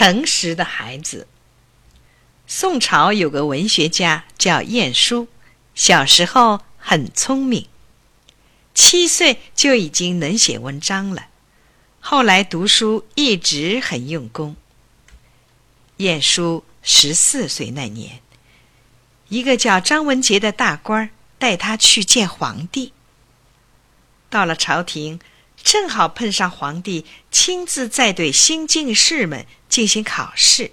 [0.00, 1.26] 诚实的孩子。
[2.46, 5.28] 宋朝有个文学家叫晏殊，
[5.74, 7.68] 小时候很聪明，
[8.74, 11.26] 七岁就已经能写文章了。
[12.00, 14.56] 后来读书一直很用功。
[15.98, 18.20] 晏殊十四岁那年，
[19.28, 22.94] 一个叫张文杰的大官儿带他去见皇帝。
[24.30, 25.20] 到了朝廷，
[25.70, 30.72] 正好碰上皇帝亲自在对新进士们进行考试。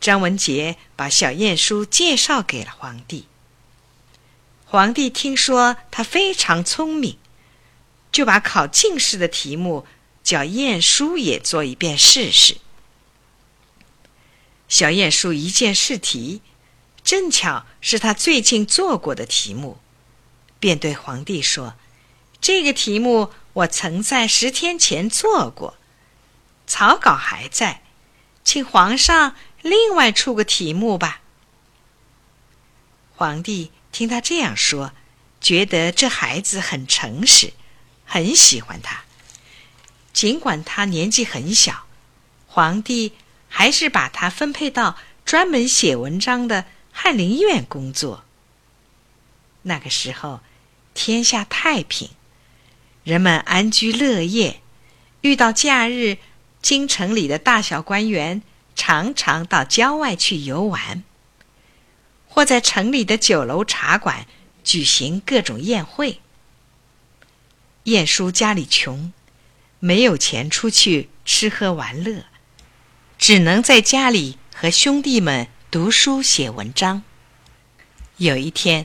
[0.00, 3.28] 张文杰把小晏殊介绍给了皇帝。
[4.64, 7.18] 皇帝听说他非常聪明，
[8.10, 9.86] 就把考进士的题目
[10.24, 12.56] 叫晏殊也做一遍试试。
[14.68, 16.42] 小晏殊一见试题，
[17.04, 19.78] 正巧是他最近做过的题目，
[20.58, 21.74] 便对皇帝说
[22.42, 25.76] ：“这个题目我曾在十天前做过，
[26.66, 27.82] 草稿还在，
[28.44, 31.20] 请皇上另外出个题目吧。”
[33.16, 34.92] 皇帝听他这样说，
[35.40, 37.52] 觉得这孩子很诚实，
[38.04, 39.04] 很喜欢他。
[40.12, 41.86] 尽管他年纪很小，
[42.46, 43.14] 皇帝。
[43.48, 48.24] 还是把他分配到专门写文章的翰林院工作。
[49.62, 50.40] 那个时候，
[50.92, 52.10] 天下太平，
[53.06, 54.60] 人们安居乐业。
[55.20, 56.18] 遇到假日，
[56.60, 58.42] 京城里的大小官员
[58.74, 61.04] 常常到郊外去游玩，
[62.26, 64.26] 或在城里的酒楼茶馆
[64.64, 66.20] 举行各种宴会。
[67.84, 69.12] 晏殊家里穷，
[69.78, 72.24] 没有钱出去吃喝玩乐。
[73.16, 77.04] 只能在家里和兄弟们读书写文章。
[78.16, 78.84] 有一天，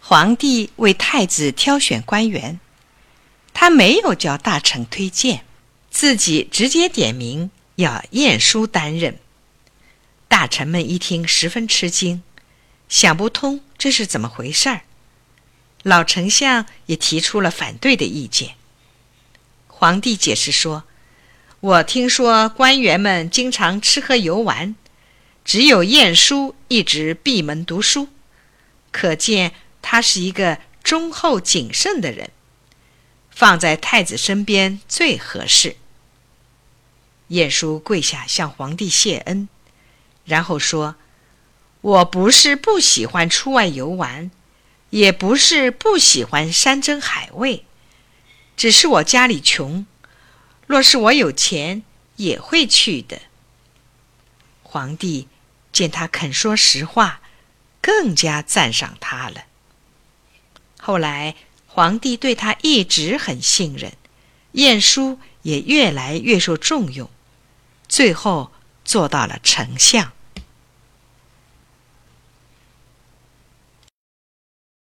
[0.00, 2.58] 皇帝为太子挑选官员，
[3.70, 5.44] 没有叫大臣推荐，
[5.90, 9.18] 自己直接点名要晏殊担任。
[10.28, 12.22] 大臣们一听十分吃惊，
[12.88, 14.82] 想不通这是怎么回事儿。
[15.82, 18.56] 老丞相也提出了反对的意见。
[19.66, 20.84] 皇帝解释说。
[21.62, 24.74] 我听说官员们经常吃喝游玩，
[25.44, 28.08] 只有晏殊一直闭门读书，
[28.90, 29.52] 可见
[29.82, 32.30] 他是一个忠厚谨慎的人，
[33.30, 35.76] 放在太子身边最合适。
[37.28, 39.48] 晏殊跪下向皇帝谢恩，
[40.24, 40.96] 然后说
[41.80, 44.30] ：“我不是不喜欢出外游玩，
[44.90, 47.64] 也不是不喜欢山珍海味，
[48.56, 49.86] 只是我家里穷。”
[50.66, 51.82] 若是我有钱，
[52.14, 53.22] 也会去的。
[54.62, 55.26] 皇帝
[55.72, 57.20] 见他肯说实话，
[57.80, 59.46] 更加赞赏他了。
[60.78, 61.34] 后来，
[61.72, 63.92] 皇帝对他一直很信任，
[64.52, 67.08] 晏殊也越来越受重用，
[67.88, 68.50] 最后
[68.84, 70.12] 做到了丞相。